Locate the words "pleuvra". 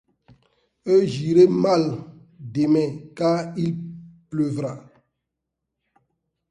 4.31-4.73